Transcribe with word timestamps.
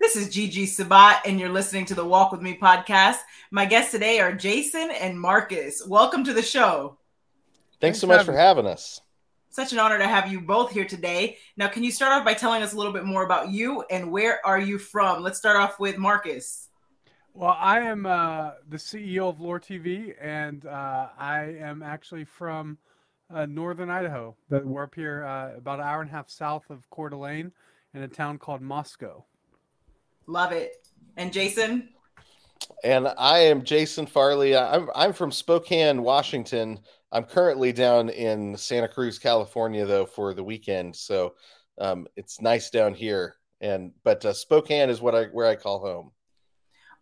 This 0.00 0.16
is 0.16 0.30
Gigi 0.30 0.64
Sabat, 0.64 1.20
and 1.26 1.38
you're 1.38 1.50
listening 1.50 1.84
to 1.84 1.94
the 1.94 2.06
Walk 2.06 2.32
With 2.32 2.40
Me 2.40 2.56
podcast. 2.56 3.18
My 3.50 3.66
guests 3.66 3.90
today 3.90 4.18
are 4.18 4.32
Jason 4.32 4.90
and 4.90 5.20
Marcus. 5.20 5.86
Welcome 5.86 6.24
to 6.24 6.32
the 6.32 6.40
show. 6.40 6.96
Thanks, 7.72 7.80
Thanks 7.80 7.98
so 8.00 8.06
much 8.06 8.24
for 8.24 8.32
having 8.32 8.66
us. 8.66 9.02
Such 9.50 9.74
an 9.74 9.78
honor 9.78 9.98
to 9.98 10.08
have 10.08 10.32
you 10.32 10.40
both 10.40 10.72
here 10.72 10.86
today. 10.86 11.36
Now, 11.58 11.68
can 11.68 11.84
you 11.84 11.92
start 11.92 12.14
off 12.14 12.24
by 12.24 12.32
telling 12.32 12.62
us 12.62 12.72
a 12.72 12.78
little 12.78 12.94
bit 12.94 13.04
more 13.04 13.24
about 13.24 13.50
you 13.50 13.84
and 13.90 14.10
where 14.10 14.44
are 14.44 14.58
you 14.58 14.78
from? 14.78 15.22
Let's 15.22 15.36
start 15.36 15.58
off 15.58 15.78
with 15.78 15.98
Marcus. 15.98 16.70
Well, 17.34 17.54
I 17.60 17.80
am 17.80 18.06
uh, 18.06 18.52
the 18.70 18.78
CEO 18.78 19.28
of 19.28 19.38
Loor 19.38 19.60
TV, 19.60 20.14
and 20.18 20.64
uh, 20.64 21.08
I 21.18 21.56
am 21.60 21.82
actually 21.82 22.24
from 22.24 22.78
uh, 23.32 23.44
northern 23.44 23.90
Idaho. 23.90 24.34
We're 24.48 24.84
up 24.84 24.94
here 24.94 25.26
uh, 25.26 25.58
about 25.58 25.78
an 25.78 25.84
hour 25.84 26.00
and 26.00 26.08
a 26.08 26.12
half 26.14 26.30
south 26.30 26.70
of 26.70 26.88
Coeur 26.88 27.10
d'Alene 27.10 27.52
in 27.92 28.02
a 28.02 28.08
town 28.08 28.38
called 28.38 28.62
Moscow. 28.62 29.26
Love 30.26 30.52
it. 30.52 30.86
And 31.16 31.32
Jason? 31.32 31.88
And 32.84 33.08
I 33.18 33.40
am 33.40 33.64
Jason 33.64 34.06
Farley. 34.06 34.56
I'm 34.56 34.88
I'm 34.94 35.12
from 35.12 35.32
Spokane, 35.32 36.02
Washington. 36.02 36.80
I'm 37.12 37.24
currently 37.24 37.72
down 37.72 38.08
in 38.08 38.56
Santa 38.56 38.88
Cruz, 38.88 39.18
California, 39.18 39.84
though, 39.84 40.06
for 40.06 40.32
the 40.32 40.44
weekend. 40.44 40.94
So 40.94 41.34
um, 41.78 42.06
it's 42.16 42.40
nice 42.40 42.70
down 42.70 42.94
here. 42.94 43.36
And 43.60 43.92
but 44.04 44.24
uh, 44.24 44.32
Spokane 44.32 44.88
is 44.88 45.00
what 45.00 45.14
I 45.14 45.24
where 45.24 45.46
I 45.46 45.56
call 45.56 45.80
home. 45.80 46.12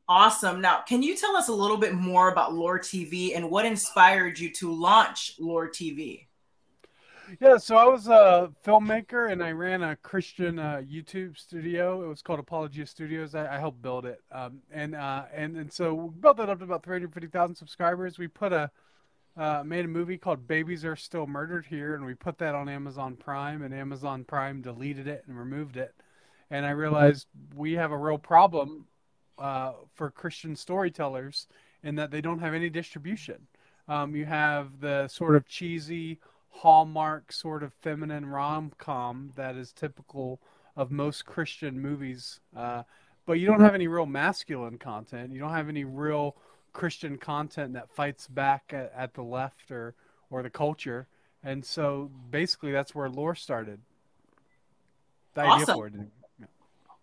Awesome. 0.08 0.62
Now, 0.62 0.80
can 0.80 1.02
you 1.02 1.14
tell 1.14 1.36
us 1.36 1.48
a 1.48 1.52
little 1.52 1.76
bit 1.76 1.94
more 1.94 2.32
about 2.32 2.54
Loor 2.54 2.78
TV 2.78 3.36
and 3.36 3.50
what 3.50 3.66
inspired 3.66 4.38
you 4.38 4.50
to 4.54 4.72
launch 4.72 5.34
Loor 5.38 5.68
TV? 5.68 6.27
Yeah, 7.40 7.58
so 7.58 7.76
I 7.76 7.84
was 7.84 8.08
a 8.08 8.50
filmmaker 8.64 9.30
and 9.30 9.42
I 9.42 9.52
ran 9.52 9.82
a 9.82 9.96
Christian 9.96 10.58
uh, 10.58 10.82
YouTube 10.84 11.36
studio. 11.36 12.02
It 12.02 12.08
was 12.08 12.22
called 12.22 12.38
Apologia 12.38 12.86
Studios. 12.86 13.34
I, 13.34 13.56
I 13.56 13.58
helped 13.58 13.82
build 13.82 14.06
it, 14.06 14.20
um, 14.32 14.60
and 14.70 14.94
uh, 14.94 15.24
and 15.34 15.56
and 15.56 15.72
so 15.72 15.94
we 15.94 16.08
built 16.20 16.38
that 16.38 16.48
up 16.48 16.58
to 16.58 16.64
about 16.64 16.82
three 16.82 16.94
hundred 16.96 17.12
fifty 17.12 17.28
thousand 17.28 17.56
subscribers. 17.56 18.18
We 18.18 18.28
put 18.28 18.52
a 18.52 18.70
uh, 19.36 19.62
made 19.64 19.84
a 19.84 19.88
movie 19.88 20.18
called 20.18 20.48
Babies 20.48 20.84
Are 20.84 20.96
Still 20.96 21.26
Murdered 21.26 21.66
Here, 21.66 21.94
and 21.94 22.04
we 22.04 22.14
put 22.14 22.38
that 22.38 22.54
on 22.54 22.68
Amazon 22.68 23.16
Prime, 23.16 23.62
and 23.62 23.74
Amazon 23.74 24.24
Prime 24.24 24.62
deleted 24.62 25.06
it 25.06 25.24
and 25.26 25.38
removed 25.38 25.76
it. 25.76 25.94
And 26.50 26.64
I 26.66 26.70
realized 26.70 27.26
we 27.54 27.74
have 27.74 27.92
a 27.92 27.98
real 27.98 28.18
problem 28.18 28.86
uh, 29.38 29.72
for 29.94 30.10
Christian 30.10 30.56
storytellers 30.56 31.46
in 31.82 31.94
that 31.96 32.10
they 32.10 32.20
don't 32.20 32.40
have 32.40 32.54
any 32.54 32.70
distribution. 32.70 33.46
Um, 33.86 34.16
you 34.16 34.24
have 34.26 34.80
the 34.80 35.08
sort 35.08 35.36
of 35.36 35.46
cheesy 35.46 36.18
hallmark 36.58 37.30
sort 37.30 37.62
of 37.62 37.72
feminine 37.72 38.26
rom 38.26 38.72
com 38.78 39.32
that 39.36 39.54
is 39.54 39.72
typical 39.72 40.40
of 40.76 40.90
most 40.90 41.24
Christian 41.24 41.80
movies. 41.80 42.40
Uh, 42.56 42.82
but 43.26 43.34
you 43.34 43.46
don't 43.46 43.60
have 43.60 43.74
any 43.74 43.86
real 43.86 44.06
masculine 44.06 44.78
content. 44.78 45.32
You 45.32 45.38
don't 45.38 45.52
have 45.52 45.68
any 45.68 45.84
real 45.84 46.36
Christian 46.72 47.16
content 47.16 47.74
that 47.74 47.90
fights 47.90 48.26
back 48.26 48.72
at, 48.72 48.92
at 48.96 49.14
the 49.14 49.22
left 49.22 49.70
or, 49.70 49.94
or 50.30 50.42
the 50.42 50.50
culture. 50.50 51.06
And 51.44 51.64
so 51.64 52.10
basically, 52.30 52.72
that's 52.72 52.94
where 52.94 53.08
Loor 53.08 53.34
started. 53.34 53.80
The 55.34 55.42
awesome. 55.42 55.62
idea 55.62 55.74
for 55.74 55.86
it. 55.86 55.92
Yeah. 56.40 56.46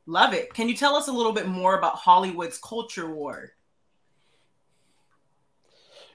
Love 0.05 0.33
it. 0.33 0.53
Can 0.53 0.67
you 0.67 0.75
tell 0.75 0.95
us 0.95 1.07
a 1.07 1.13
little 1.13 1.31
bit 1.31 1.47
more 1.47 1.77
about 1.77 1.95
Hollywood's 1.95 2.57
culture 2.57 3.09
war? 3.09 3.53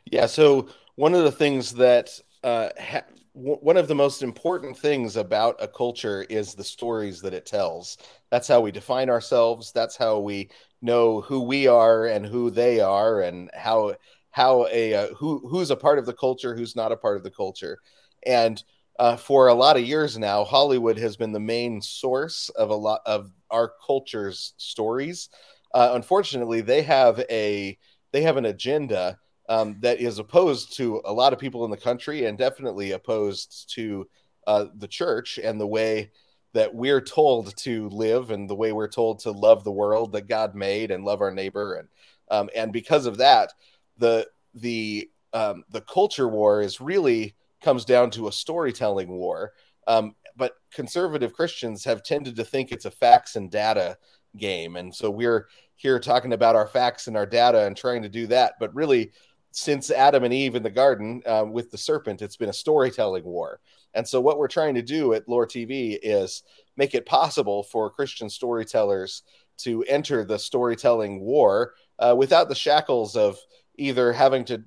Yeah. 0.04 0.26
So, 0.26 0.68
one 0.96 1.14
of 1.14 1.24
the 1.24 1.32
things 1.32 1.72
that 1.74 2.20
uh, 2.42 2.70
ha- 2.78 3.04
one 3.32 3.76
of 3.76 3.88
the 3.88 3.94
most 3.94 4.22
important 4.22 4.76
things 4.76 5.16
about 5.16 5.56
a 5.60 5.68
culture 5.68 6.22
is 6.28 6.54
the 6.54 6.64
stories 6.64 7.20
that 7.22 7.34
it 7.34 7.46
tells. 7.46 7.96
That's 8.30 8.48
how 8.48 8.60
we 8.60 8.72
define 8.72 9.08
ourselves. 9.08 9.72
That's 9.72 9.96
how 9.96 10.18
we 10.18 10.50
know 10.82 11.20
who 11.20 11.42
we 11.42 11.66
are 11.66 12.06
and 12.06 12.26
who 12.26 12.50
they 12.50 12.80
are, 12.80 13.22
and 13.22 13.50
how 13.54 13.94
how 14.30 14.66
a 14.70 14.94
uh, 14.94 15.14
who 15.14 15.46
who's 15.48 15.70
a 15.70 15.76
part 15.76 15.98
of 15.98 16.06
the 16.06 16.12
culture, 16.14 16.56
who's 16.56 16.76
not 16.76 16.92
a 16.92 16.96
part 16.96 17.16
of 17.16 17.22
the 17.22 17.30
culture. 17.30 17.78
And 18.26 18.62
uh, 18.98 19.16
for 19.16 19.48
a 19.48 19.54
lot 19.54 19.76
of 19.76 19.84
years 19.84 20.18
now, 20.18 20.44
Hollywood 20.44 20.98
has 20.98 21.16
been 21.16 21.32
the 21.32 21.40
main 21.40 21.80
source 21.80 22.50
of 22.50 22.70
a 22.70 22.74
lot 22.74 23.00
of 23.06 23.30
our 23.50 23.72
culture's 23.86 24.54
stories. 24.56 25.28
Uh, 25.72 25.92
unfortunately, 25.94 26.60
they 26.60 26.82
have 26.82 27.20
a 27.30 27.78
they 28.12 28.22
have 28.22 28.36
an 28.36 28.46
agenda 28.46 29.18
um, 29.50 29.76
that 29.80 30.00
is 30.00 30.18
opposed 30.18 30.76
to 30.76 31.02
a 31.04 31.12
lot 31.12 31.32
of 31.32 31.38
people 31.38 31.64
in 31.64 31.72
the 31.72 31.76
country 31.76 32.24
and 32.24 32.38
definitely 32.38 32.92
opposed 32.92 33.70
to 33.74 34.08
uh, 34.46 34.66
the 34.76 34.88
church 34.88 35.38
and 35.42 35.60
the 35.60 35.66
way 35.66 36.12
that 36.52 36.72
we're 36.74 37.00
told 37.00 37.54
to 37.56 37.88
live 37.88 38.30
and 38.30 38.48
the 38.48 38.54
way 38.54 38.72
we're 38.72 38.88
told 38.88 39.18
to 39.18 39.32
love 39.32 39.64
the 39.64 39.72
world 39.72 40.12
that 40.12 40.28
God 40.28 40.54
made 40.54 40.92
and 40.92 41.04
love 41.04 41.20
our 41.20 41.32
neighbor. 41.32 41.74
And 41.74 41.88
um, 42.30 42.48
and 42.54 42.72
because 42.72 43.06
of 43.06 43.18
that 43.18 43.52
the 43.98 44.26
the 44.54 45.10
um, 45.32 45.64
the 45.70 45.80
culture 45.82 46.28
war 46.28 46.60
is 46.60 46.80
really 46.80 47.34
comes 47.60 47.84
down 47.84 48.10
to 48.12 48.28
a 48.28 48.32
storytelling 48.32 49.10
war. 49.10 49.52
Um, 49.86 50.14
but 50.36 50.54
conservative 50.72 51.32
Christians 51.32 51.84
have 51.84 52.02
tended 52.04 52.36
to 52.36 52.44
think 52.44 52.70
it's 52.70 52.84
a 52.84 52.90
facts 52.90 53.36
and 53.36 53.50
data 53.50 53.98
game. 54.36 54.76
And 54.76 54.94
so 54.94 55.10
we're 55.10 55.48
here 55.74 55.98
talking 55.98 56.32
about 56.32 56.56
our 56.56 56.66
facts 56.66 57.06
and 57.08 57.16
our 57.16 57.26
data 57.26 57.66
and 57.66 57.76
trying 57.76 58.02
to 58.02 58.08
do 58.08 58.26
that. 58.28 58.54
But 58.60 58.74
really 58.74 59.12
since 59.52 59.90
Adam 59.90 60.24
and 60.24 60.32
Eve 60.32 60.54
in 60.54 60.62
the 60.62 60.70
garden 60.70 61.22
um, 61.26 61.52
with 61.52 61.70
the 61.70 61.78
serpent, 61.78 62.22
it's 62.22 62.36
been 62.36 62.48
a 62.48 62.54
storytelling 62.54 63.24
war. 63.24 63.60
And 63.94 64.06
so, 64.06 64.20
what 64.20 64.38
we're 64.38 64.48
trying 64.48 64.74
to 64.76 64.82
do 64.82 65.14
at 65.14 65.28
Loor 65.28 65.46
TV 65.46 65.98
is 66.02 66.42
make 66.76 66.94
it 66.94 67.06
possible 67.06 67.64
for 67.64 67.90
Christian 67.90 68.30
storytellers 68.30 69.22
to 69.58 69.82
enter 69.84 70.24
the 70.24 70.38
storytelling 70.38 71.20
war 71.20 71.74
uh, 71.98 72.14
without 72.16 72.48
the 72.48 72.54
shackles 72.54 73.16
of 73.16 73.38
either 73.76 74.12
having 74.12 74.44
to 74.44 74.62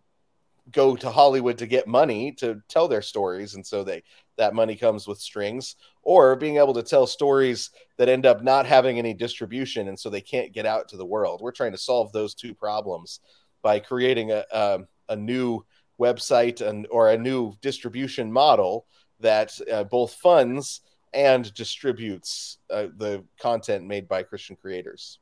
go 0.72 0.96
to 0.96 1.10
Hollywood 1.10 1.58
to 1.58 1.68
get 1.68 1.88
money 1.88 2.32
to 2.34 2.62
tell 2.70 2.88
their 2.88 3.02
stories, 3.02 3.56
and 3.56 3.66
so 3.66 3.84
they 3.84 4.04
that 4.38 4.56
money 4.56 4.76
comes 4.76 5.08
with 5.08 5.20
strings, 5.20 5.76
or 6.02 6.36
being 6.36 6.58
able 6.58 6.74
to 6.74 6.84
tell 6.84 7.06
stories 7.06 7.70
that 7.98 8.10
end 8.10 8.26
up 8.26 8.44
not 8.44 8.66
having 8.66 8.98
any 8.98 9.14
distribution, 9.14 9.88
and 9.88 10.00
so 10.00 10.10
they 10.10 10.22
can't 10.22 10.54
get 10.54 10.66
out 10.66 10.90
to 10.90 10.98
the 10.98 11.06
world. 11.06 11.40
We're 11.42 11.52
trying 11.52 11.74
to 11.74 11.78
solve 11.78 12.12
those 12.12 12.34
two 12.34 12.54
problems 12.54 13.20
by 13.63 13.79
creating 13.79 14.31
a, 14.31 14.46
a, 14.51 14.79
a 15.09 15.16
new 15.16 15.66
website 16.00 16.62
and 16.62 16.85
or 16.91 17.09
a 17.09 17.18
new 17.18 17.56
distribution 17.62 18.31
model 18.31 18.85
that 19.19 19.57
uh, 19.72 19.84
both 19.85 20.13
funds 20.16 20.81
and 21.13 21.51
distributes 21.53 22.57
uh, 22.69 22.88
the 22.97 23.24
content 23.40 23.85
made 23.85 24.07
by 24.07 24.22
Christian 24.22 24.56
creators. 24.56 25.19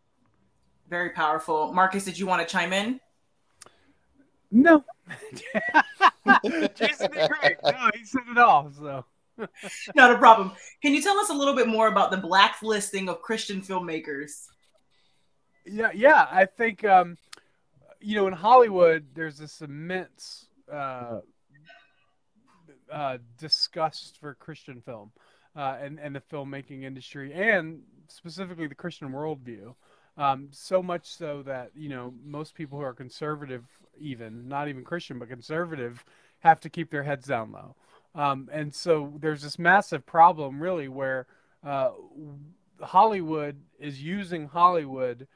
Very 0.90 1.12
powerful. 1.12 1.72
Marcus, 1.72 2.04
did 2.04 2.20
you 2.20 2.26
want 2.26 2.46
to 2.46 2.52
chime 2.52 2.74
in? 2.74 3.00
No. 4.52 4.84
Jason 6.76 7.12
did 7.12 7.30
great. 7.30 7.58
No, 7.64 7.90
he 7.94 8.04
said 8.04 8.24
it 8.30 8.38
all. 8.38 8.72
So. 8.78 9.06
Not 9.96 10.12
a 10.12 10.18
problem. 10.18 10.52
Can 10.82 10.94
you 10.94 11.02
tell 11.02 11.18
us 11.20 11.30
a 11.30 11.34
little 11.34 11.56
bit 11.56 11.68
more 11.68 11.88
about 11.88 12.12
the 12.12 12.18
blacklisting 12.18 13.08
of 13.08 13.22
Christian 13.22 13.62
filmmakers? 13.62 14.48
Yeah, 15.66 15.92
yeah. 15.94 16.28
I 16.30 16.46
think 16.46 16.84
um, 16.84 17.18
you 18.02 18.16
know, 18.16 18.28
in 18.28 18.34
Hollywood, 18.34 19.06
there's 19.14 19.38
this 19.38 19.62
immense 19.62 20.48
uh, 20.72 21.20
uh, 22.92 23.18
disgust 23.38 24.18
for 24.20 24.34
Christian 24.36 24.82
film 24.82 25.12
uh, 25.56 25.78
and 25.82 26.00
and 26.00 26.16
the 26.16 26.22
filmmaking 26.22 26.84
industry, 26.84 27.34
and 27.34 27.82
specifically 28.08 28.68
the 28.68 28.76
Christian 28.76 29.10
worldview. 29.10 29.76
Um, 30.18 30.50
so 30.52 30.84
much 30.84 31.08
so 31.08 31.42
that 31.44 31.72
you 31.76 31.90
know 31.90 32.14
most 32.24 32.54
people 32.56 32.78
who 32.78 32.84
are 32.84 32.94
conservative, 32.94 33.64
even 33.98 34.48
not 34.48 34.68
even 34.68 34.84
Christian 34.84 35.20
but 35.20 35.30
conservative, 35.30 36.04
have 36.40 36.60
to 36.62 36.70
keep 36.70 36.92
their 36.92 37.04
heads 37.04 37.28
down 37.28 37.52
low. 37.52 37.76
Um, 38.14 38.50
and 38.52 38.74
so 38.74 39.14
there's 39.20 39.42
this 39.42 39.58
massive 39.58 40.06
problem, 40.06 40.62
really, 40.62 40.90
where 40.90 41.28
uh, 41.66 41.92
Hollywood 42.82 43.62
is 43.80 44.04
using 44.04 44.48
Hollywood 44.48 45.28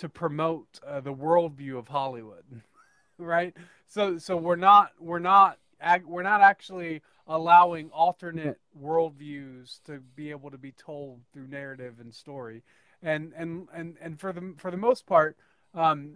to 0.00 0.08
promote 0.08 0.80
uh, 0.86 1.00
the 1.00 1.12
worldview 1.12 1.78
of 1.78 1.88
Hollywood, 1.88 2.44
right? 3.18 3.54
So 3.86 4.16
so 4.16 4.34
we're 4.34 4.56
not 4.56 4.92
we're 4.98 5.18
not 5.18 5.58
we're 6.06 6.22
not 6.22 6.40
actually 6.40 7.02
allowing 7.26 7.90
alternate 7.90 8.58
worldviews 8.82 9.82
to 9.84 10.00
be 10.16 10.30
able 10.30 10.50
to 10.50 10.56
be 10.56 10.72
told 10.72 11.20
through 11.34 11.48
narrative 11.48 11.96
and 12.00 12.14
story, 12.14 12.62
and 13.02 13.34
and 13.36 13.68
and 13.74 13.98
and 14.00 14.18
for 14.18 14.32
the 14.32 14.54
for 14.56 14.70
the 14.70 14.78
most 14.78 15.04
part, 15.04 15.36
um, 15.74 16.14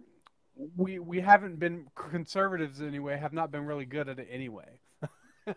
we 0.77 0.99
we 0.99 1.21
haven't 1.21 1.59
been 1.59 1.87
conservatives 1.95 2.81
anyway 2.81 3.19
have 3.19 3.35
not 3.35 3.51
been 3.51 3.67
really 3.67 3.85
good 3.85 4.09
at 4.09 4.19
it 4.19 4.29
anyway. 4.31 4.81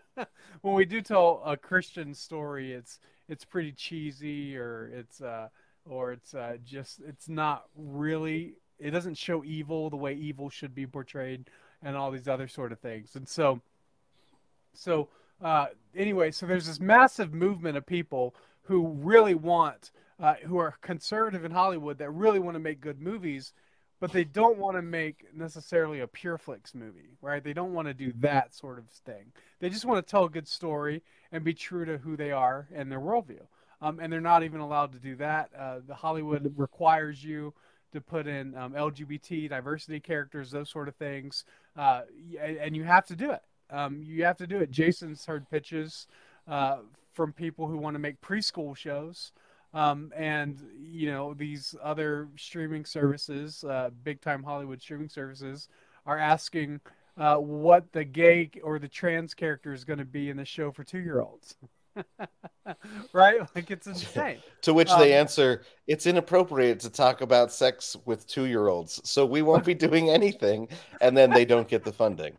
when 0.60 0.74
we 0.74 0.84
do 0.84 1.00
tell 1.00 1.40
a 1.46 1.56
Christian 1.56 2.12
story, 2.12 2.74
it's 2.74 3.00
it's 3.26 3.46
pretty 3.46 3.72
cheesy 3.72 4.54
or 4.54 4.90
it's 4.92 5.22
uh, 5.22 5.48
or 5.88 6.12
it's 6.12 6.34
uh, 6.34 6.56
just 6.64 7.00
it's 7.06 7.28
not 7.28 7.64
really 7.76 8.54
it 8.78 8.90
doesn't 8.90 9.16
show 9.16 9.42
evil 9.44 9.90
the 9.90 9.96
way 9.96 10.14
evil 10.14 10.50
should 10.50 10.74
be 10.74 10.86
portrayed 10.86 11.48
and 11.82 11.96
all 11.96 12.10
these 12.10 12.28
other 12.28 12.48
sort 12.48 12.72
of 12.72 12.78
things 12.78 13.14
and 13.16 13.28
so 13.28 13.60
so 14.74 15.08
uh, 15.42 15.66
anyway 15.96 16.30
so 16.30 16.46
there's 16.46 16.66
this 16.66 16.80
massive 16.80 17.32
movement 17.32 17.76
of 17.76 17.86
people 17.86 18.34
who 18.62 18.88
really 18.88 19.34
want 19.34 19.90
uh, 20.20 20.34
who 20.44 20.58
are 20.58 20.74
conservative 20.80 21.44
in 21.44 21.52
Hollywood 21.52 21.98
that 21.98 22.10
really 22.10 22.38
want 22.38 22.54
to 22.54 22.60
make 22.60 22.80
good 22.80 23.00
movies, 23.00 23.52
but 24.00 24.12
they 24.12 24.24
don't 24.24 24.58
want 24.58 24.76
to 24.76 24.82
make 24.82 25.26
necessarily 25.34 26.00
a 26.00 26.06
Pure 26.06 26.38
Flix 26.38 26.74
movie, 26.74 27.16
right? 27.20 27.42
They 27.42 27.52
don't 27.52 27.72
want 27.72 27.88
to 27.88 27.94
do 27.94 28.12
that 28.20 28.54
sort 28.54 28.78
of 28.78 28.88
thing. 28.88 29.32
They 29.60 29.70
just 29.70 29.84
want 29.84 30.04
to 30.04 30.10
tell 30.10 30.24
a 30.24 30.30
good 30.30 30.48
story 30.48 31.02
and 31.30 31.44
be 31.44 31.54
true 31.54 31.84
to 31.84 31.98
who 31.98 32.16
they 32.16 32.32
are 32.32 32.68
and 32.74 32.90
their 32.90 33.00
worldview. 33.00 33.42
Um, 33.80 34.00
and 34.00 34.12
they're 34.12 34.20
not 34.20 34.42
even 34.42 34.60
allowed 34.60 34.92
to 34.92 34.98
do 34.98 35.16
that. 35.16 35.50
Uh, 35.56 35.78
the 35.86 35.94
Hollywood 35.94 36.52
requires 36.56 37.22
you 37.22 37.54
to 37.92 38.00
put 38.00 38.26
in 38.26 38.54
um, 38.56 38.72
LGBT 38.72 39.48
diversity 39.48 40.00
characters, 40.00 40.50
those 40.50 40.68
sort 40.68 40.88
of 40.88 40.96
things, 40.96 41.44
uh, 41.76 42.02
and 42.40 42.76
you 42.76 42.84
have 42.84 43.06
to 43.06 43.16
do 43.16 43.30
it. 43.30 43.42
Um, 43.70 44.02
you 44.02 44.24
have 44.24 44.36
to 44.38 44.46
do 44.46 44.58
it. 44.58 44.70
Jason's 44.70 45.24
heard 45.24 45.48
pitches 45.48 46.06
uh, 46.46 46.78
from 47.12 47.32
people 47.32 47.66
who 47.66 47.76
want 47.76 47.94
to 47.94 47.98
make 47.98 48.20
preschool 48.20 48.76
shows. 48.76 49.32
Um, 49.74 50.12
and 50.16 50.58
you 50.80 51.10
know 51.10 51.34
these 51.34 51.74
other 51.82 52.28
streaming 52.36 52.86
services, 52.86 53.64
uh, 53.64 53.90
big 54.02 54.22
time 54.22 54.42
Hollywood 54.42 54.80
streaming 54.80 55.10
services, 55.10 55.68
are 56.06 56.16
asking 56.16 56.80
uh, 57.18 57.36
what 57.36 57.92
the 57.92 58.04
gay 58.04 58.50
or 58.62 58.78
the 58.78 58.88
trans 58.88 59.34
character 59.34 59.74
is 59.74 59.84
going 59.84 59.98
to 59.98 60.06
be 60.06 60.30
in 60.30 60.38
the 60.38 60.44
show 60.46 60.72
for 60.72 60.84
two 60.84 61.00
year 61.00 61.20
olds. 61.20 61.54
right? 63.12 63.40
Like 63.54 63.70
it's 63.70 63.86
insane. 63.86 64.38
to 64.62 64.74
which 64.74 64.90
um, 64.90 65.00
they 65.00 65.14
answer, 65.14 65.62
"It's 65.86 66.06
inappropriate 66.06 66.80
to 66.80 66.90
talk 66.90 67.20
about 67.20 67.52
sex 67.52 67.96
with 68.04 68.26
two 68.26 68.44
year 68.44 68.68
olds, 68.68 69.00
so 69.08 69.24
we 69.24 69.42
won't 69.42 69.64
be 69.64 69.74
doing 69.74 70.10
anything." 70.10 70.68
And 71.00 71.16
then 71.16 71.30
they 71.30 71.44
don't 71.44 71.68
get 71.68 71.84
the 71.84 71.92
funding. 71.92 72.36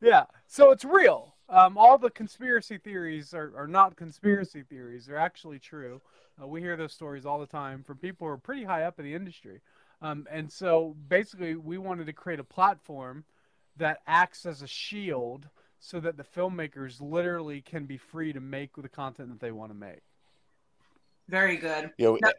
Yeah, 0.00 0.24
so 0.46 0.70
it's 0.70 0.84
real. 0.84 1.34
Um, 1.48 1.76
all 1.76 1.98
the 1.98 2.10
conspiracy 2.10 2.78
theories 2.78 3.34
are, 3.34 3.52
are 3.56 3.66
not 3.66 3.96
conspiracy 3.96 4.62
theories; 4.62 5.06
they're 5.06 5.18
actually 5.18 5.58
true. 5.58 6.00
Uh, 6.40 6.46
we 6.46 6.60
hear 6.60 6.76
those 6.76 6.92
stories 6.92 7.26
all 7.26 7.38
the 7.38 7.46
time 7.46 7.82
from 7.82 7.98
people 7.98 8.26
who 8.26 8.32
are 8.32 8.38
pretty 8.38 8.64
high 8.64 8.84
up 8.84 8.98
in 8.98 9.04
the 9.04 9.14
industry. 9.14 9.60
Um, 10.02 10.26
and 10.30 10.50
so 10.50 10.96
basically, 11.08 11.56
we 11.56 11.76
wanted 11.76 12.06
to 12.06 12.12
create 12.12 12.40
a 12.40 12.44
platform 12.44 13.24
that 13.76 13.98
acts 14.06 14.46
as 14.46 14.62
a 14.62 14.66
shield 14.66 15.48
so 15.80 15.98
that 15.98 16.16
the 16.16 16.22
filmmakers 16.22 17.00
literally 17.00 17.62
can 17.62 17.86
be 17.86 17.96
free 17.96 18.32
to 18.32 18.40
make 18.40 18.70
the 18.76 18.88
content 18.88 19.30
that 19.30 19.40
they 19.40 19.50
want 19.50 19.72
to 19.72 19.76
make. 19.76 20.02
Very 21.28 21.56
good. 21.56 21.90
You 21.96 22.06
know, 22.06 22.18
now, 22.22 22.30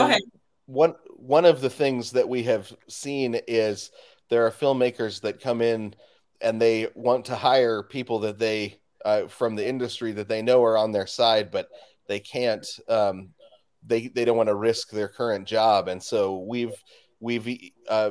go 0.00 0.04
ahead. 0.06 0.22
One 0.66 0.94
one 1.16 1.44
of 1.44 1.60
the 1.60 1.70
things 1.70 2.12
that 2.12 2.28
we 2.28 2.42
have 2.44 2.72
seen 2.88 3.40
is 3.48 3.90
there 4.28 4.46
are 4.46 4.50
filmmakers 4.50 5.20
that 5.22 5.40
come 5.40 5.60
in 5.60 5.94
and 6.40 6.60
they 6.60 6.88
want 6.94 7.24
to 7.26 7.36
hire 7.36 7.82
people 7.82 8.18
that 8.20 8.38
they 8.38 8.78
uh, 9.04 9.26
from 9.28 9.54
the 9.54 9.66
industry 9.66 10.12
that 10.12 10.28
they 10.28 10.42
know 10.42 10.62
are 10.62 10.76
on 10.76 10.92
their 10.92 11.06
side, 11.06 11.50
but 11.50 11.68
they 12.06 12.20
can't 12.20 12.66
um, 12.88 13.30
they 13.86 14.08
they 14.08 14.24
don't 14.24 14.36
want 14.36 14.48
to 14.48 14.54
risk 14.54 14.90
their 14.90 15.08
current 15.08 15.46
job 15.46 15.88
and 15.88 16.02
so 16.02 16.38
we've 16.38 16.74
we've 17.20 17.70
uh, 17.88 18.10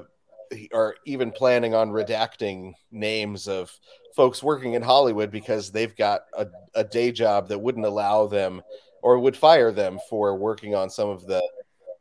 are 0.74 0.96
even 1.06 1.32
planning 1.32 1.74
on 1.74 1.92
redacting 1.92 2.74
names 2.92 3.48
of 3.48 3.72
folks 4.16 4.44
working 4.44 4.74
in 4.74 4.82
Hollywood 4.82 5.32
because 5.32 5.72
they've 5.72 5.96
got 5.96 6.22
a, 6.38 6.48
a 6.76 6.84
day 6.84 7.12
job 7.12 7.48
that 7.50 7.60
wouldn't 7.60 7.86
allow 7.86 8.28
them 8.28 8.62
or 9.02 9.20
would 9.20 9.36
fire 9.36 9.72
them 9.72 10.00
for 10.10 10.36
working 10.36 10.76
on 10.76 10.90
some 10.90 11.10
of 11.10 11.26
the 11.26 11.42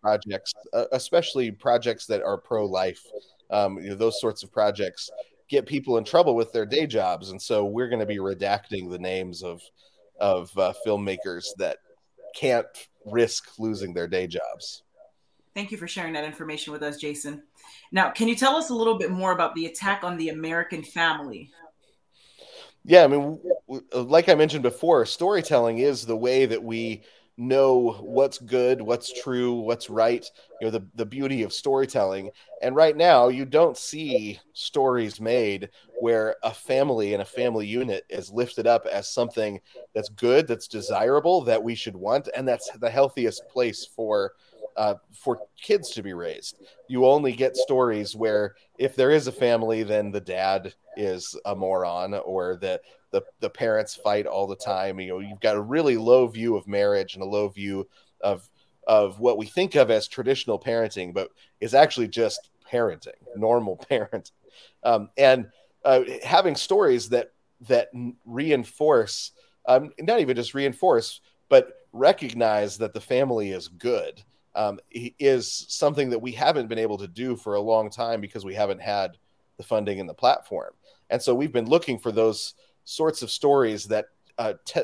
projects, 0.01 0.53
uh, 0.73 0.85
especially 0.93 1.51
projects 1.51 2.07
that 2.07 2.23
are 2.23 2.37
pro 2.37 2.67
life. 2.67 3.03
Um, 3.51 3.79
you 3.79 3.91
know, 3.91 3.95
those 3.95 4.21
sorts 4.21 4.43
of 4.43 4.53
projects 4.53 5.11
get 5.49 5.67
people 5.67 5.99
in 5.99 6.05
trouble 6.05 6.35
with 6.35 6.53
their 6.53 6.67
day 6.67 6.87
jobs, 6.87 7.31
and 7.31 7.41
so 7.41 7.65
we're 7.65 7.89
going 7.89 8.01
to 8.01 8.07
be 8.07 8.19
redacting 8.19 8.91
the 8.91 8.99
names 8.99 9.43
of 9.43 9.63
of 10.21 10.57
uh, 10.57 10.73
filmmakers 10.87 11.47
that 11.59 11.79
can't 12.35 12.67
risk 13.07 13.59
losing 13.59 13.93
their 13.93 14.09
day 14.09 14.27
jobs. 14.27 14.83
Thank 15.55 15.71
you 15.71 15.77
for 15.77 15.87
sharing 15.87 16.15
that 16.15 16.25
information 16.25 16.73
with 16.73 16.83
us, 16.83 16.97
Jason. 16.97 17.43
Now, 17.91 18.11
can 18.11 18.29
you 18.29 18.35
tell 18.35 18.57
us 18.57 18.71
a 18.71 18.75
little 18.75 18.97
bit 18.97 19.11
more 19.11 19.33
about 19.33 19.55
the 19.55 19.67
attack 19.67 20.03
on 20.03 20.17
the 20.17 20.31
American 20.31 20.83
family? 20.83 21.51
Yeah, 22.85 23.05
I 23.05 23.07
mean, 23.07 23.39
like 23.93 24.29
I 24.29 24.35
mentioned 24.35 24.63
before, 24.63 25.05
storytelling 25.07 25.79
is 25.79 26.05
the 26.05 26.17
way 26.17 26.47
that 26.47 26.63
we 26.63 27.03
know 27.37 27.93
what's 28.01 28.39
good, 28.39 28.83
what's 28.83 29.13
true, 29.23 29.55
what's 29.55 29.89
right, 29.89 30.29
you 30.61 30.67
know, 30.67 30.71
the, 30.71 30.87
the 30.95 31.07
beauty 31.07 31.43
of 31.43 31.53
storytelling. 31.53 32.31
And 32.61 32.77
right 32.77 32.97
now, 32.97 33.29
you 33.29 33.45
don't 33.45 33.77
see 33.77 34.39
stories 34.53 35.21
made 35.21 35.71
where 36.01 36.37
a 36.43 36.53
family 36.53 37.15
and 37.15 37.23
a 37.23 37.27
family 37.27 37.67
unit 37.67 38.05
is 38.11 38.31
lifted 38.31 38.67
up 38.67 38.87
as 38.87 39.09
something 39.09 39.61
that's 39.95 40.09
good, 40.11 40.47
that's 40.47 40.69
desirable, 40.69 41.41
that 41.43 41.63
we 41.63 41.75
should 41.75 41.97
want, 41.97 42.29
and 42.37 42.47
that's 42.47 42.71
the 42.79 42.91
healthiest 42.91 43.49
place 43.49 43.87
for 43.87 44.33
uh, 44.77 44.95
for 45.13 45.41
kids 45.61 45.91
to 45.91 46.03
be 46.03 46.13
raised. 46.13 46.59
You 46.89 47.07
only 47.07 47.33
get 47.33 47.57
stories 47.57 48.15
where 48.15 48.55
if 48.79 48.97
there 48.97 49.11
is 49.11 49.27
a 49.27 49.33
family, 49.33 49.83
then 49.83 50.11
the 50.11 50.21
dad 50.21 50.75
is 50.97 51.37
a 51.45 51.55
moron 51.55 52.15
or 52.15 52.57
the 52.57 52.81
the, 53.11 53.23
the 53.41 53.51
parents 53.51 53.95
fight 53.95 54.27
all 54.27 54.47
the 54.47 54.57
time. 54.57 54.99
You 54.99 55.09
know, 55.09 55.19
you've 55.19 55.41
got 55.41 55.57
a 55.57 55.61
really 55.61 55.97
low 55.97 56.27
view 56.27 56.57
of 56.57 56.67
marriage 56.67 57.15
and 57.15 57.23
a 57.23 57.27
low 57.27 57.49
view 57.49 57.89
of 58.21 58.49
of 58.89 59.21
what 59.21 59.39
we 59.39 59.47
think 59.47 59.77
of 59.77 59.91
as 59.91 60.09
traditional 60.09 60.59
parenting, 60.59 61.15
but 61.15 61.29
is 61.61 61.75
actually 61.75 62.09
just 62.09 62.51
parenting, 62.71 63.13
normal 63.37 63.77
parenting, 63.91 64.33
um, 64.83 65.11
and 65.17 65.47
uh, 65.85 66.03
having 66.25 66.57
stories 66.57 67.09
that 67.11 67.33
that 67.69 67.91
reinforce, 68.25 69.33
um, 69.67 69.93
not 70.01 70.19
even 70.21 70.35
just 70.35 70.55
reinforce, 70.55 71.21
but 71.49 71.87
recognize 71.93 72.79
that 72.79 72.93
the 72.95 73.01
family 73.01 73.51
is 73.51 73.69
good 73.69 74.23
um, 74.55 74.79
is 74.91 75.67
something 75.69 76.11
that 76.11 76.21
we 76.21 76.33
haven't 76.33 76.69
been 76.69 76.79
able 76.79 76.99
to 76.99 77.09
do 77.09 77.37
for 77.37 77.55
a 77.55 77.61
long 77.61 77.91
time 77.91 78.21
because 78.21 78.45
we 78.45 78.55
haven't 78.55 78.81
had 78.81 79.17
the 79.57 79.63
funding 79.63 80.01
and 80.01 80.09
the 80.09 80.15
platform. 80.15 80.73
And 81.11 81.21
so 81.21 81.35
we've 81.35 81.53
been 81.53 81.69
looking 81.69 81.99
for 81.99 82.13
those 82.13 82.55
sorts 82.85 83.23
of 83.23 83.31
stories 83.31 83.85
that 83.87 84.07
uh, 84.39 84.55
te- 84.65 84.81